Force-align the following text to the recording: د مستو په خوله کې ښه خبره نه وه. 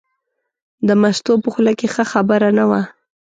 د 0.87 0.89
مستو 1.01 1.33
په 1.43 1.49
خوله 1.53 1.73
کې 1.79 1.87
ښه 1.93 2.03
خبره 2.11 2.49
نه 2.57 2.65
وه. 2.69 2.81